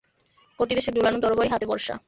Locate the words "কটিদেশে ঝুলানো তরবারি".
0.59-1.49